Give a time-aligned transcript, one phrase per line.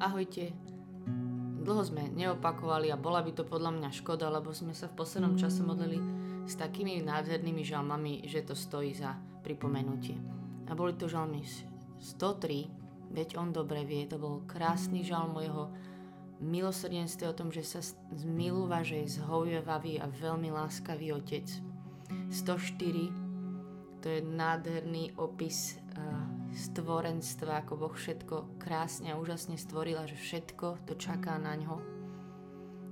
[0.00, 0.56] Ahojte.
[1.60, 5.36] Dlho sme neopakovali a bola by to podľa mňa škoda, lebo sme sa v poslednom
[5.36, 6.00] čase modlili
[6.48, 10.16] s takými nádhernými žalmami, že to stojí za pripomenutie.
[10.66, 11.44] A boli to žalmy
[12.00, 15.68] 103, veď on dobre vie, to bol krásny žalm o jeho
[16.40, 17.84] milosrdenstve, o tom, že sa
[18.16, 21.44] zmilúva, že je zhovievavý a veľmi láskavý otec.
[22.32, 25.76] 104, to je nádherný opis
[26.54, 31.76] stvorenstva, ako Boh všetko krásne a úžasne stvorila, že všetko to čaká na ňo.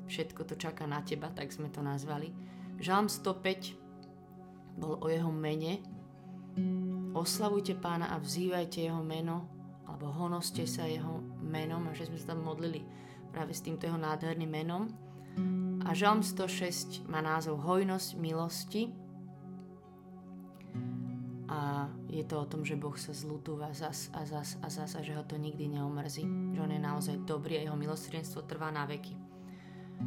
[0.09, 2.33] Všetko to čaká na teba, tak sme to nazvali.
[2.79, 5.83] Žalm 105 bol o jeho mene.
[7.13, 9.45] Oslavujte pána a vzývajte jeho meno,
[9.85, 12.87] alebo honoste sa jeho menom, a že sme sa tam modlili
[13.35, 14.87] práve s týmto jeho nádherným menom.
[15.85, 18.91] A Žalm 106 má názov Hojnosť milosti,
[21.49, 25.01] a je to o tom, že Boh sa zlutúva zas a zas a zas a
[25.01, 26.29] že ho to nikdy neomrzí.
[26.53, 29.17] Že on je naozaj dobrý a jeho milosrdenstvo trvá na veky.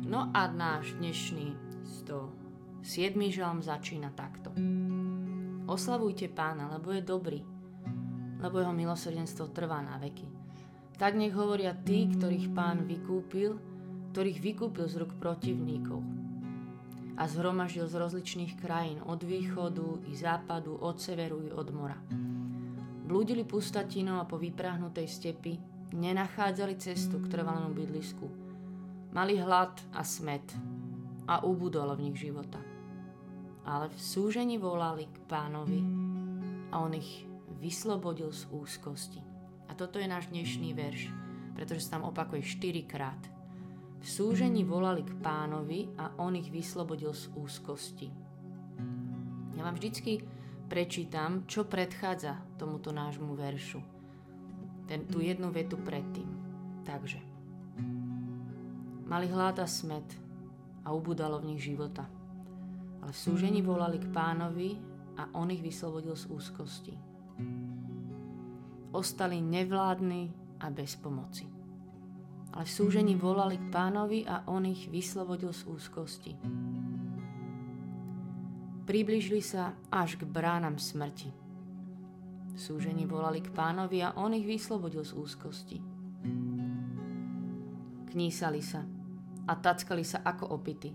[0.06, 1.58] No a náš dnešný
[2.06, 3.18] 107.
[3.34, 4.54] žalm začína takto.
[5.66, 7.42] Oslavujte pána, lebo je dobrý,
[8.38, 10.30] lebo jeho milosrdenstvo trvá na veky.
[11.02, 13.58] Tak nech hovoria tí, ktorých pán vykúpil,
[14.14, 16.31] ktorých vykúpil z ruk protivníkov
[17.22, 22.02] a zhromaždil z rozličných krajín, od východu i západu, od severu i od mora.
[23.06, 25.54] Blúdili pustatinou a po vyprahnutej stepi
[25.94, 28.26] nenachádzali cestu k trvalému bydlisku.
[29.14, 30.42] Mali hlad a smet
[31.30, 32.58] a ubudolo v nich života.
[33.70, 35.78] Ale v súžení volali k pánovi
[36.74, 37.30] a on ich
[37.62, 39.22] vyslobodil z úzkosti.
[39.70, 41.14] A toto je náš dnešný verš,
[41.54, 43.31] pretože sa tam opakuje štyrikrát.
[44.02, 48.10] V súžení volali k pánovi a on ich vyslobodil z úzkosti.
[49.54, 50.26] Ja vám vždycky
[50.66, 53.78] prečítam, čo predchádza tomuto nášmu veršu.
[54.90, 56.26] Ten, tú jednu vetu predtým.
[56.82, 57.22] Takže.
[59.06, 60.18] Mali hlad a smet
[60.82, 62.10] a ubudalo v nich života.
[63.06, 64.82] Ale v súžení volali k pánovi
[65.22, 66.96] a on ich vyslobodil z úzkosti.
[68.98, 71.51] Ostali nevládni a bez pomoci
[72.52, 76.32] ale v súžení volali k pánovi a on ich vyslobodil z úzkosti.
[78.84, 81.32] Približili sa až k bránam smrti.
[82.52, 85.78] V súžení volali k pánovi a on ich vyslobodil z úzkosti.
[88.12, 88.84] Knísali sa
[89.48, 90.92] a tackali sa ako opity.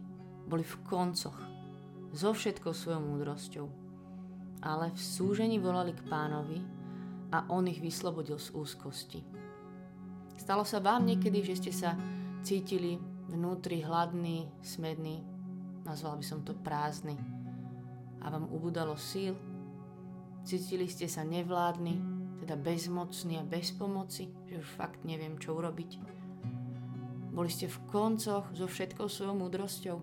[0.47, 1.41] Boli v koncoch,
[2.13, 3.67] so všetkou svojou múdrosťou.
[4.61, 6.61] Ale v súžení volali k pánovi
[7.33, 9.21] a on ich vyslobodil z úzkosti.
[10.37, 11.97] Stalo sa vám niekedy, že ste sa
[12.47, 15.25] cítili vnútri hladný, smedný,
[15.83, 17.19] nazval by som to prázdny,
[18.27, 19.39] a vám ubudalo síl?
[20.43, 21.95] Cítili ste sa nevládni,
[22.43, 25.91] teda bezmocní a bez pomoci, že už fakt neviem, čo urobiť?
[27.31, 29.99] Boli ste v koncoch so všetkou svojou múdrosťou?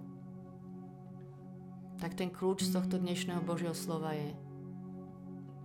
[2.00, 4.36] Tak ten kľúč z tohto dnešného Božieho slova je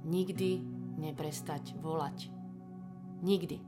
[0.06, 0.62] nikdy
[0.98, 2.30] neprestať volať.
[3.22, 3.67] Nikdy.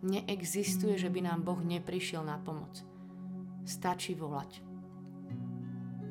[0.00, 2.80] Neexistuje, že by nám Boh neprišiel na pomoc.
[3.68, 4.64] Stačí volať.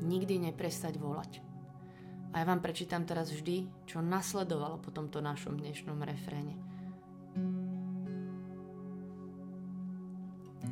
[0.05, 1.41] Nikdy neprestať volať.
[2.29, 6.53] A ja vám prečítam teraz vždy, čo nasledovalo po tomto našom dnešnom refréne.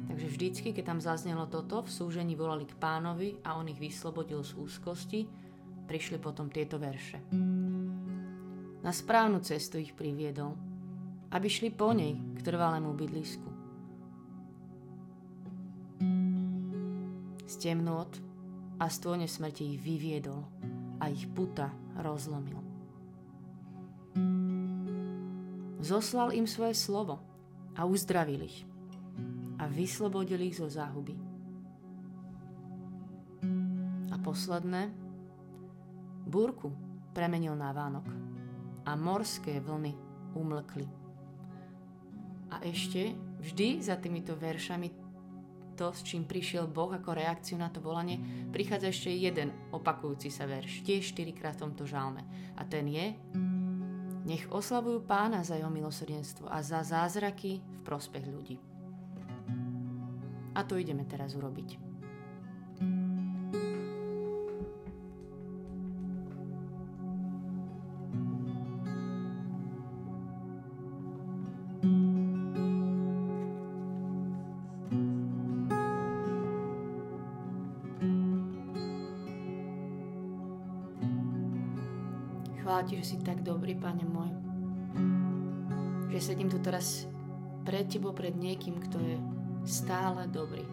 [0.05, 4.45] Takže vždycky, keď tam zaznelo toto, v súžení volali k pánovi a on ich vyslobodil
[4.45, 5.25] z úzkosti,
[5.89, 7.17] prišli potom tieto verše.
[8.85, 10.66] Na správnu cestu ich priviedol,
[11.32, 13.50] aby šli po nej k trvalému bydlisku.
[17.48, 18.12] Z temnôt
[18.78, 20.44] a stône smrti ich vyviedol
[21.00, 22.60] a ich puta rozlomil.
[25.82, 27.24] Zoslal im svoje slovo
[27.78, 28.68] a uzdravil ich
[29.58, 31.16] a vyslobodil ich zo záhuby.
[34.12, 34.92] A posledné,
[36.28, 36.74] búrku
[37.16, 38.08] premenil na Vánok
[38.86, 39.94] a morské vlny
[40.38, 41.06] umlkli.
[42.58, 44.90] A ešte vždy za týmito veršami
[45.78, 48.18] to, s čím prišiel Boh ako reakciu na to volanie,
[48.50, 52.26] prichádza ešte jeden opakujúci sa verš, tiež štyrikrát v tomto žalme.
[52.58, 53.14] A ten je,
[54.26, 58.58] nech oslavujú pána za jeho milosrdenstvo a za zázraky v prospech ľudí.
[60.58, 61.86] A to ideme teraz urobiť.
[82.67, 84.28] Chvála Ti, že si tak dobrý, Pane môj.
[86.11, 87.08] Že sedím tu teraz
[87.64, 89.16] pred tebou, pred niekým, kto je
[89.64, 90.67] stále dobrý.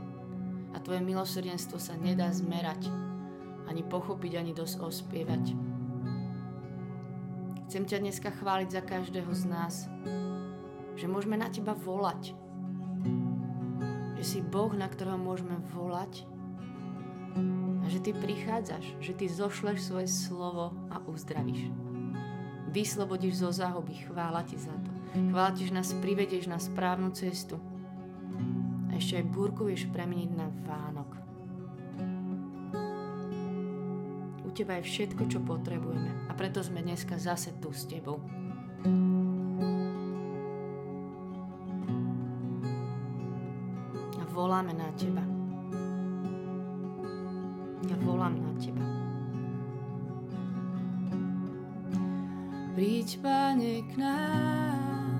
[0.74, 2.90] A tvoje milosrdenstvo sa nedá zmerať,
[3.70, 5.54] ani pochopiť, ani dosť ospievať.
[7.70, 9.86] Chcem ťa dneska chváliť za každého z nás,
[10.98, 12.34] že môžeme na teba volať.
[14.18, 16.26] Že si Boh, na ktorého môžeme volať
[17.84, 21.83] a že ty prichádzaš, že ty zošleš svoje slovo a uzdravíš.
[22.74, 24.90] Vyslobodíš zo záhoby, chvála ti za to.
[25.30, 27.62] Chvála ti, že nás privedieš na správnu cestu.
[28.90, 31.10] A ešte aj búrku vieš premeniť na Vánok.
[34.42, 38.18] U teba je všetko, čo potrebujeme a preto sme dneska zase tu s tebou.
[44.34, 45.33] Voláme na teba.
[52.74, 55.14] Príď, Pane, k nám.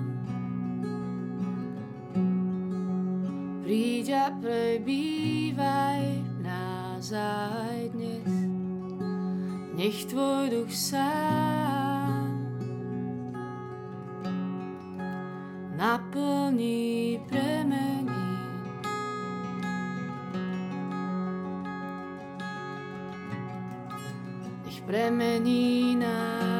[3.63, 6.03] Príď a prebývaj
[6.43, 8.27] nás aj dnes.
[9.71, 12.27] Nech Tvoj duch sám
[15.79, 18.35] naplní, premení.
[24.67, 26.54] Nech premení nás.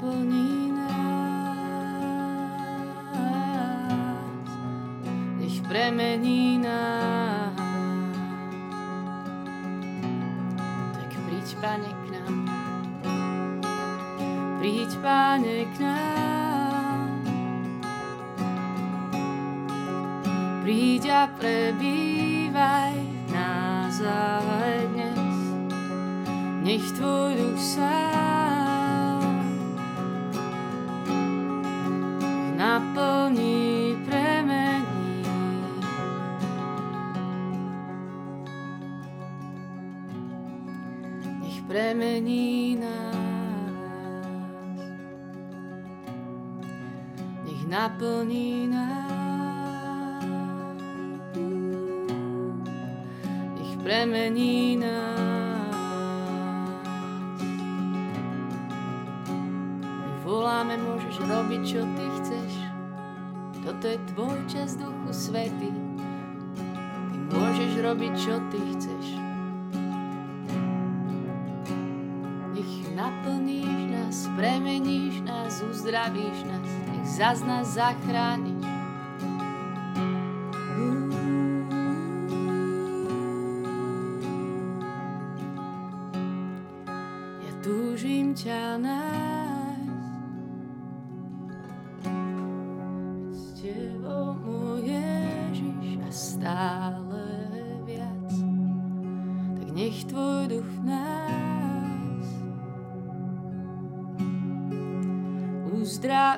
[0.00, 1.56] Naplní nás.
[5.40, 7.54] Nech premení nás.
[10.92, 12.48] Tak príď, Pane, k nám.
[14.58, 17.10] Príď, Pane, k nám.
[20.62, 22.94] Príď a prebývaj
[23.32, 25.40] nás aj dnes.
[26.62, 28.19] Nech Tvoj duch sám
[42.00, 43.16] Nech premení nás.
[47.44, 50.24] Nech naplní nás.
[53.52, 55.76] Nech premení nás.
[59.84, 62.52] My voláme, môžeš robiť, čo ty chceš.
[63.60, 65.68] Toto je tvoj čas, Duchu Svety.
[67.12, 69.29] Ty môžeš robiť, čo ty chceš.
[75.90, 78.62] Nás, uzdravíš nás, nech zas nás zachrániš.
[87.42, 89.09] Ja túžim ťa nájsť.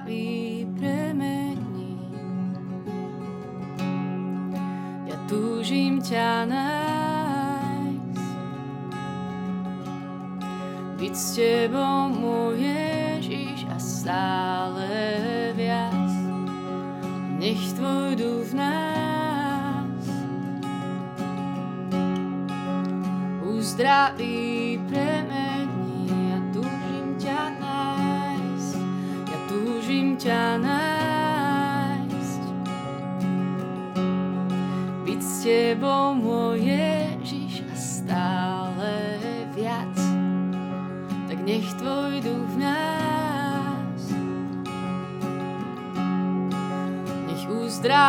[0.03, 1.99] Uzdraví, premení.
[5.07, 8.19] Ja túžim ťa nájsť.
[10.99, 14.91] Byť s tebou, môj Ježiš, a stále
[15.55, 16.15] viac.
[17.39, 20.07] Nech tvoj duch v nás
[23.43, 25.42] uzdraví, premení.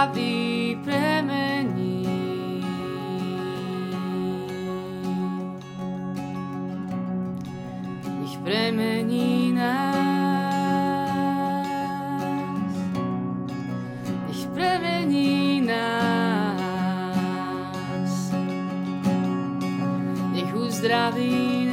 [0.04, 2.04] Uzdraví, premení.
[8.20, 10.04] Nech premení nás.
[14.28, 16.84] Nech premení nás.
[20.34, 21.73] Nech uzdraví nás.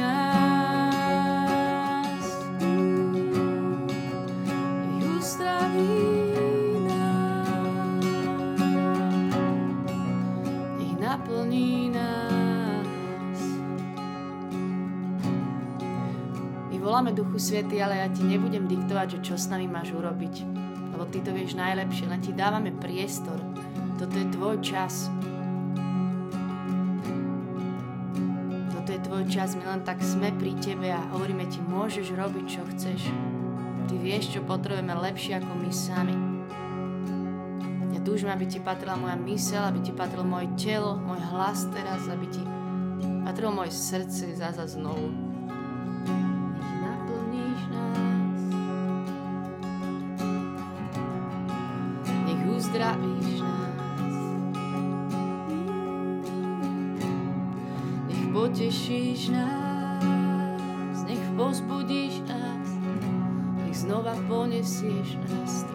[17.41, 20.45] Svety, ale ja ti nebudem diktovať, že čo s nami máš urobiť.
[20.93, 23.41] Lebo ty to vieš najlepšie, len ti dávame priestor.
[23.97, 25.09] Toto je tvoj čas.
[28.77, 32.45] Toto je tvoj čas, my len tak sme pri tebe a hovoríme ti, môžeš robiť,
[32.45, 33.09] čo chceš.
[33.89, 36.13] Ty vieš, čo potrebujeme lepšie ako my sami.
[37.97, 42.05] Ja túžim, aby ti patrila moja mysel, aby ti patrilo moje telo, môj hlas teraz,
[42.05, 42.45] aby ti
[43.25, 45.30] patrilo moje srdce zaza znovu.
[52.91, 54.15] Uzdravíš nás.
[58.07, 61.03] Nech potešíš nás.
[61.07, 62.67] Nech pozbudíš nás.
[63.63, 65.70] Nech znova ponesieš nás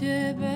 [0.00, 0.49] po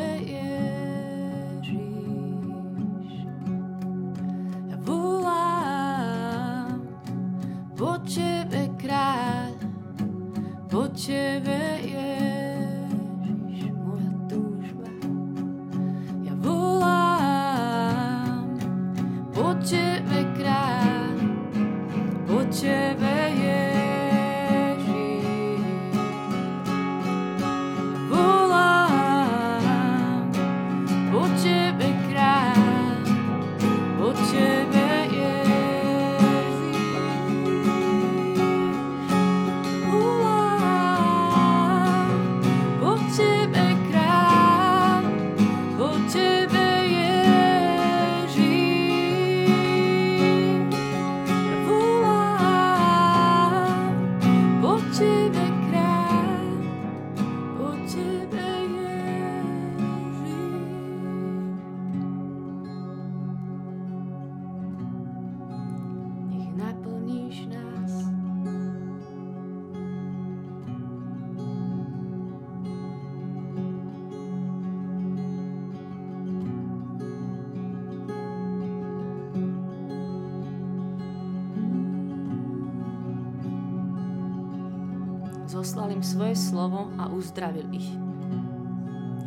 [85.44, 87.88] Zoslal im svoje slovo a uzdravil ich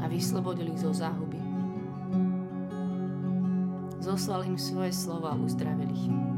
[0.01, 1.37] a vyslobodil ich zo záhuby.
[4.01, 6.36] Zoslal im svoje slovo a uzdravil ich.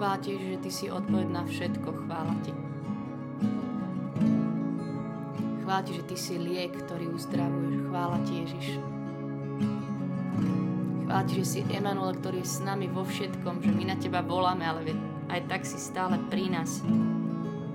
[0.00, 1.92] Chvála ti, že ty si odpoveď na všetko.
[1.92, 2.56] Chvála ti.
[5.60, 7.74] Chvála ti, že ty si liek, ktorý uzdravuješ.
[7.84, 8.80] Chvála ti, Ježiš.
[11.04, 14.24] Chvála ti, že si Emanuel, ktorý je s nami vo všetkom, že my na teba
[14.24, 14.96] voláme, ale
[15.28, 16.80] aj tak si stále pri nás.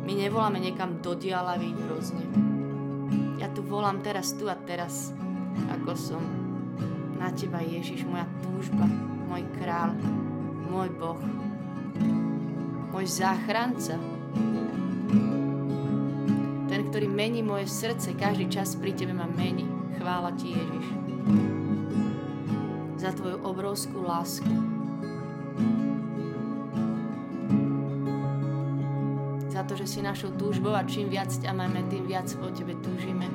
[0.02, 2.26] My nevoláme niekam do dialavy hrozne.
[3.38, 5.14] Ja tu volám teraz, tu a teraz,
[5.70, 6.26] ako som
[7.22, 8.90] na teba, Ježiš, moja túžba,
[9.30, 9.94] môj král,
[10.74, 11.22] môj Boh,
[12.96, 14.00] môj záchranca.
[16.72, 19.68] Ten, ktorý mení moje srdce, každý čas pri tebe ma mení.
[20.00, 20.86] Chvála ti, Ježiš.
[23.00, 24.50] Za tvoju obrovskú lásku.
[29.52, 32.76] Za to, že si našou túžbou a čím viac ťa máme, tým viac po tebe
[32.80, 33.28] túžime.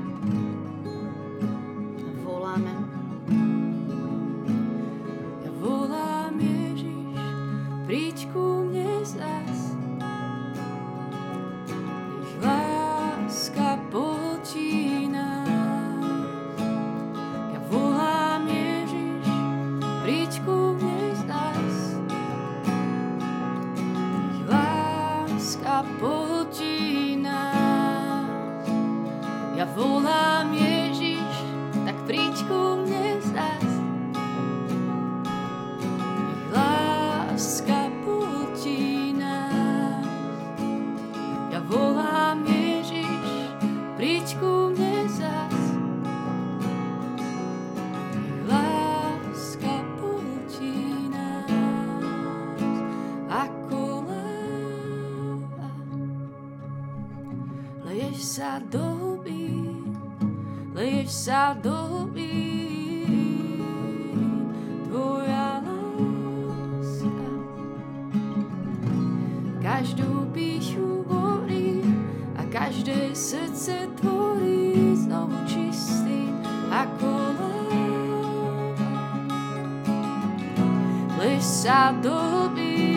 [81.90, 82.94] Sa do huby,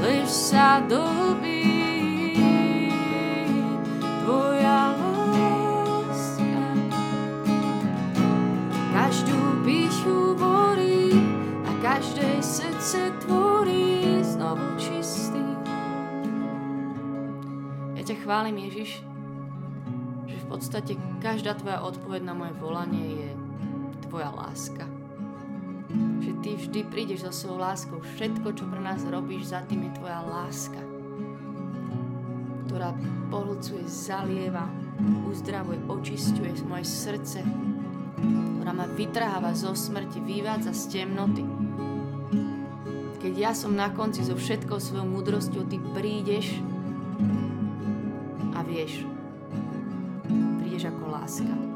[0.00, 1.64] leješ sa do huby,
[18.24, 19.04] chválim Ježiš,
[20.24, 23.30] že v podstate každá tvoja odpoveď na moje volanie je
[24.08, 25.03] tvoja láska.
[26.22, 27.98] Že ty vždy prídeš so svojou láskou.
[28.02, 30.80] Všetko, čo pre nás robíš, za tým je tvoja láska,
[32.66, 32.96] ktorá
[33.30, 34.66] pohľcuje, zalieva,
[35.30, 37.40] uzdravuje, očisťuje moje srdce,
[38.58, 41.44] ktorá ma vytrháva zo smrti, vyvádza z temnoty.
[43.24, 46.60] Keď ja som na konci so všetkou svojou múdrosťou, ty prídeš
[48.74, 49.06] vieš,
[50.58, 51.73] prídeš ako láska.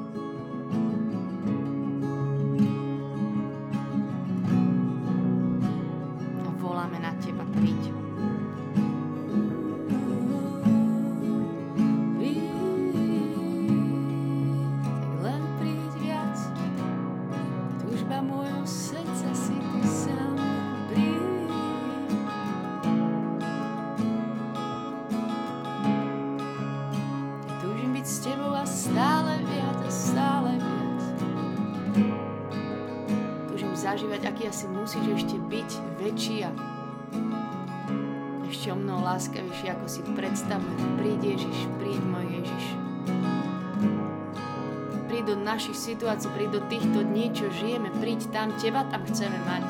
[45.18, 49.34] Príď do našich situácií, príď do týchto dní, čo žijeme, príď tam, teba tam chceme
[49.50, 49.66] mať.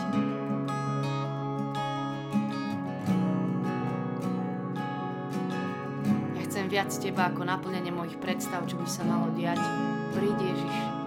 [6.37, 9.65] Ja chcem viac teba ako naplnenie mojich predstav, čo by sa malo diať.
[10.13, 10.98] Príď Ježiš.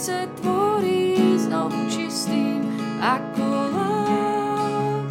[0.00, 2.64] srdce tvorí znovu čistým
[3.04, 5.04] ako láva.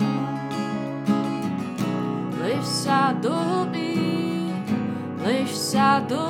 [2.41, 4.49] Lež sa do hlbí,
[5.21, 6.29] lež sa do.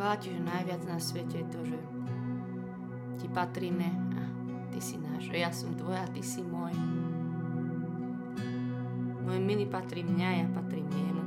[0.00, 1.78] Chvála ti, že najviac na svete je to, že
[3.20, 3.84] ti patríme
[4.16, 4.22] a
[4.72, 6.72] ty si náš, ja som tvoja ty si môj.
[9.28, 11.24] Môj milý patrí mňa, ja patrím jemu.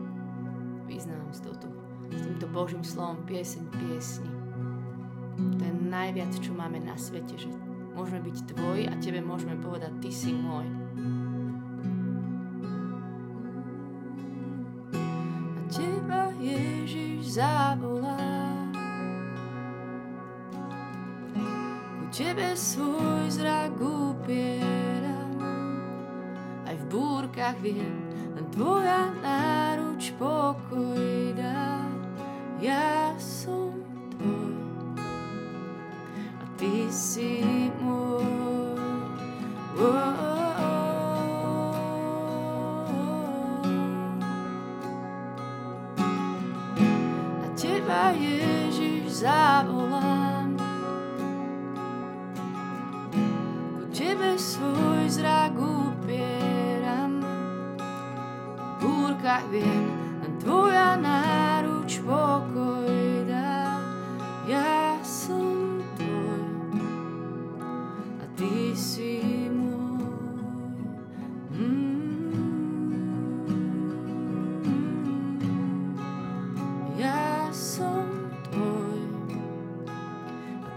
[0.90, 1.70] Vyznám s, touto,
[2.10, 4.34] s týmto Božím slovom pieseň piesni.
[5.38, 7.54] To je najviac, čo máme na svete, že
[7.94, 10.66] môžeme byť tvoj a tebe môžeme povedať, ty si môj.
[15.54, 17.93] A teba Ježiš zavolá.
[22.14, 25.34] Tebe svoj zrak upieram.
[26.62, 28.06] Aj v búrkach viem,
[28.38, 31.82] len tvoja náruč pokoj dá.
[32.62, 33.82] Ja som
[34.14, 34.54] tvoj
[36.38, 37.42] a ty si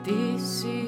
[0.07, 0.87] ty si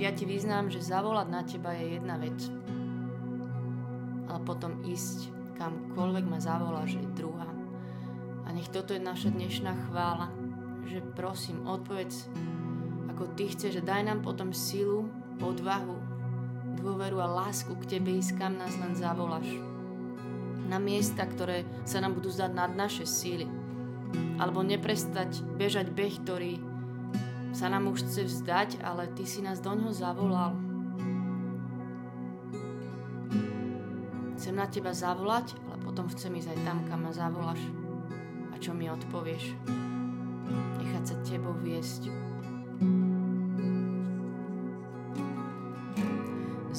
[0.00, 2.40] ja ti vyznám, že zavolať na teba je jedna vec.
[4.32, 5.28] Ale potom ísť
[5.60, 7.52] kamkoľvek ma zavoláš je druhá.
[8.44, 10.32] A nech toto je naša dnešná chvála,
[10.88, 12.32] že prosím, odpovedz,
[13.12, 15.04] ako ty chceš, že daj nám potom silu,
[15.36, 16.09] odvahu,
[16.80, 19.46] dôveru a lásku k tebe ísť, kam nás len zavoláš.
[20.66, 23.44] Na miesta, ktoré sa nám budú zdať nad naše síly.
[24.40, 26.58] Alebo neprestať bežať beh, ktorý
[27.52, 30.54] sa nám už chce vzdať, ale ty si nás do ňoho zavolal.
[34.40, 37.60] Chcem na teba zavolať, ale potom chcem ísť aj tam, kam ma zavoláš.
[38.50, 39.52] A čo mi odpovieš?
[40.80, 42.29] Nechať sa tebou viesť.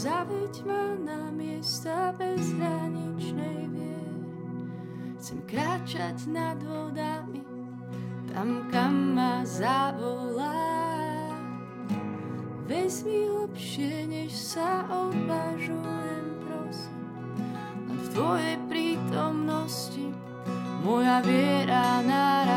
[0.02, 4.26] Zaveď ma na miesta bezhraničnej viery.
[5.22, 7.46] Chcem kráčať nad vodami,
[8.34, 10.58] tam, kam ma zavolá.
[12.66, 17.06] Vezmi hlbšie, než sa odvážujem, prosím.
[17.86, 20.10] Len v tvojej prítomnosti
[20.82, 22.51] moja viera narastá.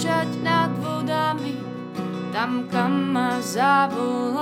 [0.00, 1.60] Kráčať nad vodami,
[2.32, 4.40] tam, kam ma zavoláš.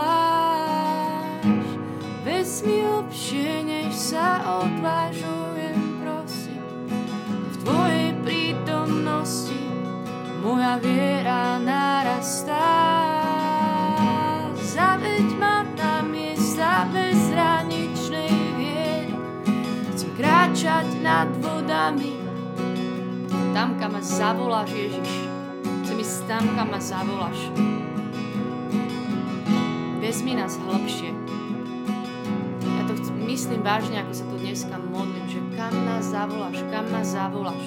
[2.22, 6.62] Vezmi hlbšie, než sa odvážujem, prosím.
[7.50, 9.58] V tvojej prítomnosti
[10.46, 12.70] moja viera narastá.
[14.62, 19.10] Zaveď ma na miesta bezhraničnej viery.
[19.90, 22.14] Chcem kráčať nad vodami,
[23.50, 25.27] tam, kam ma zavoláš, Ježiš.
[26.28, 27.48] Tam, kam ma zavoláš.
[29.96, 31.16] Vezmi nás hlbšie.
[32.60, 37.16] Ja to myslím vážne, ako sa tu dneska modlím, že kam nás zavoláš, kam nás
[37.16, 37.64] zavoláš.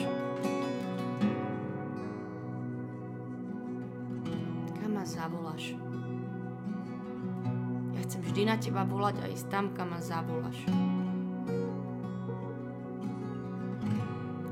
[4.78, 5.74] Kam ma zavoláš.
[7.98, 10.70] Ja chcem vždy na teba volať a ísť tam, kam ma zavoláš.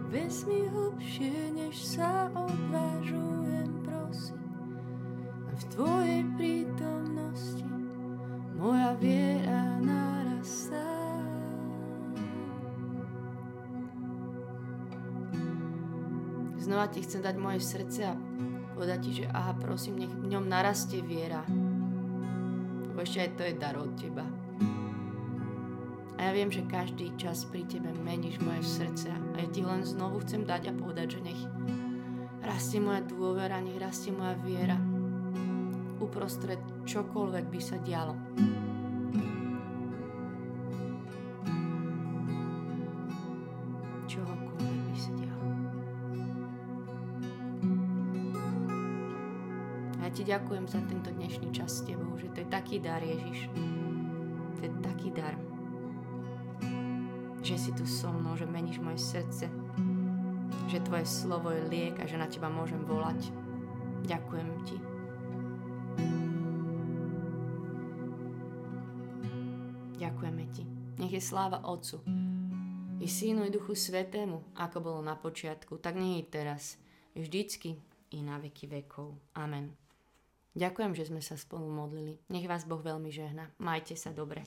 [0.10, 3.79] Vezmi hlbšie, než sa odvážujem,
[5.80, 7.64] tvojej prítomnosti
[8.60, 10.84] moja viera narastá.
[16.60, 18.20] Znova ti chcem dať moje srdce a
[18.76, 21.48] povedať ti, že aha, prosím, nech v ňom narastie viera.
[22.92, 24.28] Lebo ešte aj to je dar od teba.
[26.20, 29.88] A ja viem, že každý čas pri tebe meníš moje srdce a ja ti len
[29.88, 31.42] znovu chcem dať a povedať, že nech
[32.44, 34.76] rastie moja dôvera, nech rastie moja viera
[36.10, 36.58] uprostred
[36.90, 38.18] čokoľvek by sa dialo.
[44.10, 45.48] Čohokoľvek by sa dialo.
[50.02, 53.06] A ja ti ďakujem za tento dnešný čas s tebou, že to je taký dar,
[53.06, 53.46] Ježiš.
[54.58, 55.38] To je taký dar
[57.40, 59.50] že si tu so mnou, že meníš moje srdce,
[60.70, 63.32] že tvoje slovo je liek a že na teba môžem volať.
[64.06, 64.89] Ďakujem ti.
[71.10, 72.06] Nech je sláva Otcu
[73.02, 76.78] i Synu i Duchu Svetému, ako bolo na počiatku, tak nie je teraz,
[77.18, 77.82] vždycky
[78.14, 79.18] i na veky vekov.
[79.34, 79.74] Amen.
[80.54, 82.22] Ďakujem, že sme sa spolu modlili.
[82.30, 83.50] Nech vás Boh veľmi žehna.
[83.58, 84.46] Majte sa dobre.